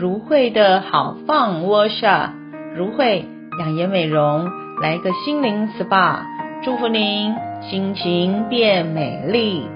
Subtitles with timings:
[0.00, 2.32] 如慧的好放窝下
[2.74, 3.26] 如慧
[3.58, 4.50] 养颜美容，
[4.80, 6.20] 来个心灵 SPA，
[6.64, 9.68] 祝福您心情变美丽。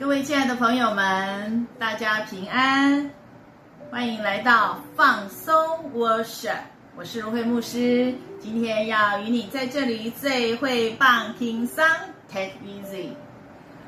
[0.00, 3.10] 各位亲爱的朋友们，大家平安，
[3.90, 5.52] 欢迎来到放松
[5.92, 6.60] Workshop。
[6.96, 11.84] 我是如慧牧师，今天要与你在这里最会棒听桑
[12.32, 13.08] Take Easy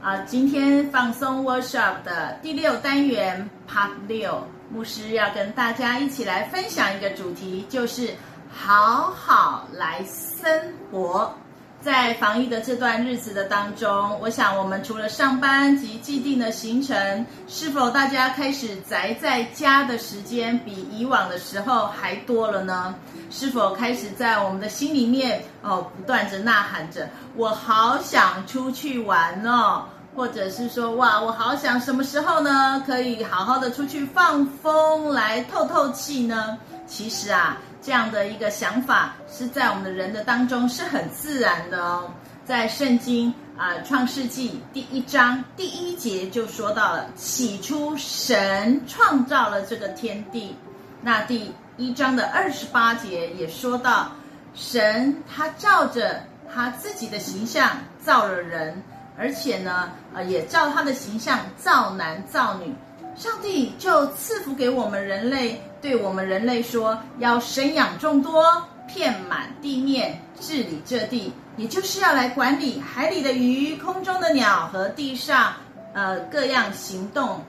[0.00, 0.18] 啊。
[0.18, 8.14] 今天放松 Workshop 的第六单元 Part 六，牧师要跟大家一起来分享一个主题，就是
[8.48, 11.34] 好好来生活。
[11.82, 22.92] 在防疫的这段日子的当中，我想我们除了上班及既定的行程，是否大家开始宅在家的时间比以往的时候还多了呢？
[23.30, 29.84] 是否开始在我们的心里面哦，不断着呐喊着“我好想出去玩哦”，
[30.16, 37.58] 或者是说“哇，我好想什么时候呢，可以好好的出去放风来透透气呢？”其实啊。
[37.82, 42.10] 这样的一个想法是在我们的人的当中是很自然的哦。
[42.44, 50.56] 在圣经啊，《创世纪》第一章第一节就说到了，起初神创造了这个天地。
[51.00, 54.10] 那第一章的二十八节也说到，
[54.52, 57.70] 神他照着他自己的形象
[58.02, 58.82] 造了人，
[59.16, 62.74] 而且呢，呃，也照他的形象造男造女。
[63.16, 68.44] 上帝就赐福给我们人类，对我们人类说，要生养众多，
[68.86, 75.54] 遍满地面，治理这地，也就是要来管理海里的鱼、空中的鸟和地上，
[75.94, 77.40] 呃，各样行动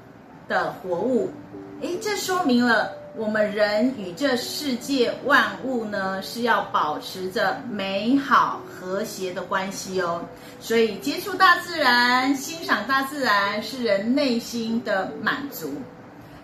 [0.47, 1.29] 的活物。
[1.81, 2.91] 诶，这说明了。
[3.17, 10.23] 我们人与这世界万物呢，是要保持着美好和谐的关系哦。
[10.59, 15.73] 所以接触大自然、欣赏大自然是人内心的满足。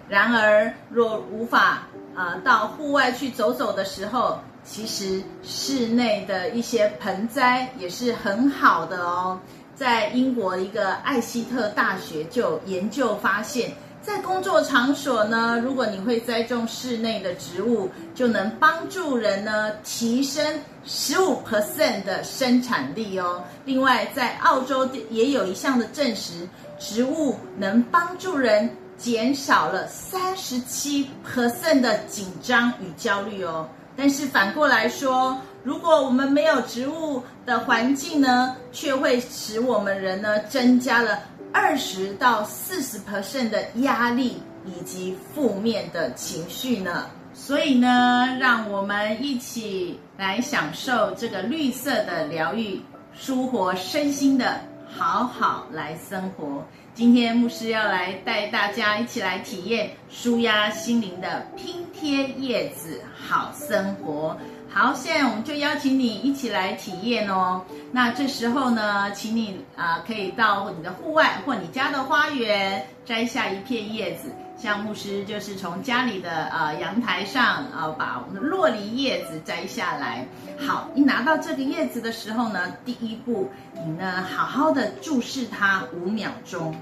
[0.09, 1.83] 然而，若无法
[2.15, 9.39] 呃到户外去走走的时候，其实室内的一些盆栽也是很好的哦。
[9.75, 13.71] 在英国一个艾希特大学就研究发现。
[14.03, 20.45] 在工作场所呢，如果你会栽种室内的植物，就能帮助人呢提升
[20.83, 23.41] 十五 percent 的生产力哦。
[23.63, 26.45] 另外，在澳洲也有一项的证实，
[26.77, 33.65] 植物能帮助人减少了三十七 percent 的紧张与焦虑哦。
[33.95, 41.19] 但是反过来说，如果我们没有植物的环境呢，却会使我们人呢增加了。
[41.53, 52.81] 二十到四十 percent 的压力以及负面的情绪呢，所以呢，让我们一起来享受这个绿色的疗愈，
[53.13, 54.59] 舒活身心的，
[54.89, 56.65] 好好来生活。
[56.95, 64.37] 今天牧师要来带大家一起来体验舒压心灵的拼贴叶子好生活。
[64.75, 67.61] 好，现在我们就邀请你一起来体验哦。
[67.91, 74.29] 那这时候呢，请你啊、可以到你的户外或你家的花园摘下一片叶子。
[74.57, 80.25] 像牧师就是从家里的呃阳台上啊、把我们的落梨叶子摘下来。
[80.57, 83.51] 好，你拿到这个叶子的时候呢，第一步，
[83.85, 86.75] 你呢好好的注视它五秒钟，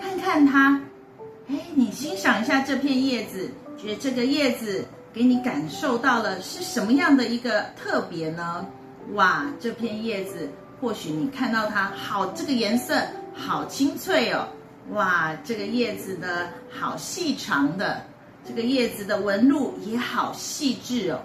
[0.00, 0.80] 看看它。
[1.48, 4.86] 哎，你欣赏一下这片叶子，觉得这个叶子。
[5.16, 8.66] 给你感受到了是什么样的一个特别呢？
[9.14, 10.46] 哇，这片叶子，
[10.78, 13.00] 或许你看到它好，这个颜色
[13.34, 14.46] 好清脆哦。
[14.90, 18.02] 哇，这个叶子的好细长的，
[18.46, 21.22] 这个叶子的纹路也好细致哦。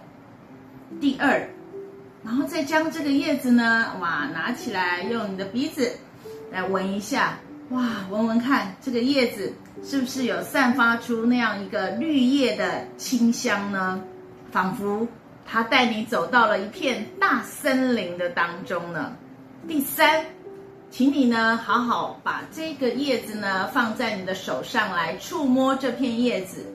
[1.01, 1.46] 第二，
[2.24, 5.92] 然后再将这个叶子呢，哇，拿起来用你的鼻子
[6.50, 7.38] 来闻一下。
[7.71, 14.03] 哇，闻闻看，这个叶子是不是有散发出那样一个绿叶的清香呢？
[14.51, 15.07] 仿佛
[15.45, 19.15] 它带你走到了一片大森林的当中呢。
[19.69, 20.25] 第三，
[20.89, 26.65] 请你呢好好把这个叶子呢放在你的手上来触摸这片叶子，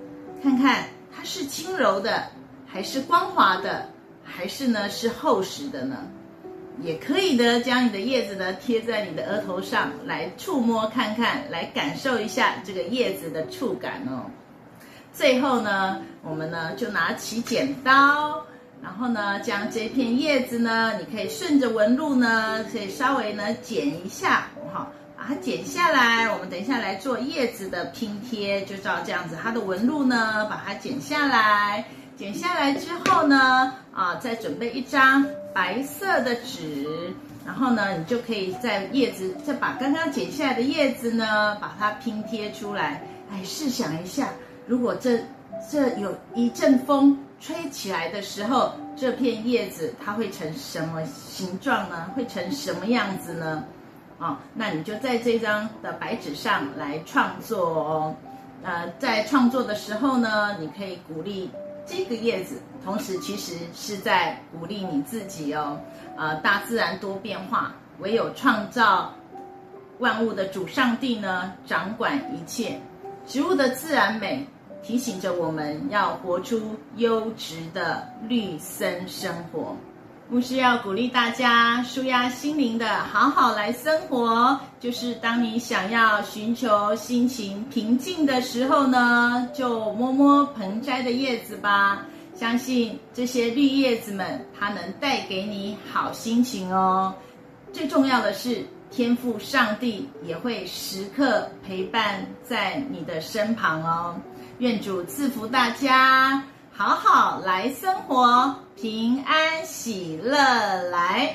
[0.42, 2.22] 看看它是轻柔的，
[2.66, 3.86] 还是光滑的，
[4.24, 5.98] 还是呢是厚实的呢？
[6.82, 14.30] 也可以的，将你的叶子呢贴在你的额头上来触摸看看，来感受一下这个叶子的触感哦。
[15.12, 18.44] 最后呢，我们呢就拿起剪刀，
[18.82, 26.30] 然后呢将这片叶子呢，你可以顺着纹路呢，可以稍微呢剪一下，哈，把把它剪下来。
[26.32, 31.84] 我们等一下来做叶子的拼贴，就照这样子，它的纹路呢，把它剪下来。
[32.16, 37.12] 剪下来之后呢，啊，再准备一张白色的纸，
[37.44, 43.02] 然后呢，你就可以在叶子，再把刚刚剪下来的叶子呢，把它拼贴出来。
[43.30, 44.30] 哎，试想一下，
[44.66, 45.18] 如果这
[45.70, 52.10] 这有一阵风吹起来的时候，这片叶子它会成什么形状呢？
[52.16, 53.62] 会成什么样子呢？
[54.18, 58.14] 啊、哦，那你就在这张的白纸上来创作哦。
[58.62, 61.50] 呃，在创作的时候呢，你可以鼓励
[61.86, 65.78] 这个叶子，同时其实是在鼓励你自己哦。
[66.16, 69.14] 呃，大自然多变化，唯有创造
[69.98, 72.80] 万物的主上帝呢，掌管一切。
[73.26, 74.46] 植物的自然美
[74.82, 79.76] 提醒着我们要活出优质的绿森生活。
[80.28, 92.02] 牧师要鼓励大家舒压心灵的好好来生活，就是当你想要寻求心情平静的时候呢，就摸摸盆栽的叶子吧，
[92.34, 97.14] 相信这些绿叶子们，它能带给你好心情哦。
[97.72, 104.20] 最重要的是，天父上帝也会时刻陪伴在你的身旁哦。
[104.58, 106.42] 愿主赐福大家。
[106.78, 110.36] 好好来生活，平安喜乐
[110.90, 111.34] 来。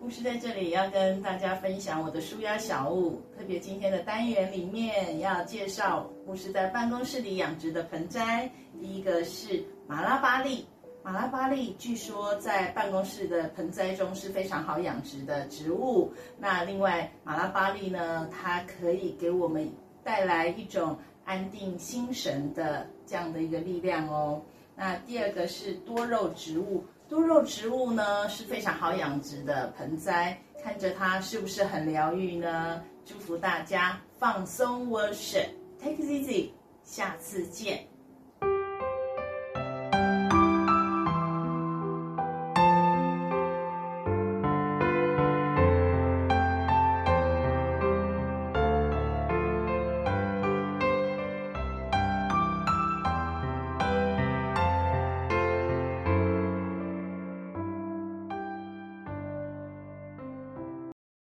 [0.00, 8.50] 牧师在这里要跟大家分享我的舒压小物，特别今天的单元里面要介绍牧师在办公室里养殖的盆栽。
[8.80, 10.66] 第一个是马拉巴栗，
[11.02, 16.10] 马拉巴栗据说在办公室的盆栽中是非常好养殖的植物。
[16.38, 19.70] 那另外马拉巴栗呢，它可以给我们
[20.02, 20.98] 带来一种
[21.30, 24.42] 安定心神的这样的一个力量哦。
[24.74, 32.82] 那第二个是多肉植物，多肉植物呢是非常好养殖的盆栽，看着它是不是很疗愈呢？
[33.06, 36.48] 祝福大家放松 worship，take it easy，
[36.82, 37.89] 下次见。